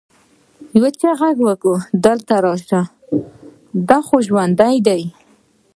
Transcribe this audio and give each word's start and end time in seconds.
يو 0.77 0.87
چا 0.99 1.11
ږغ 1.19 1.37
وکړ 1.47 1.75
هلته 2.03 2.33
راسئ 2.45 2.75
دا 3.89 3.97
خو 4.07 4.15
ژوندى 4.27 4.75
دى. 4.87 5.01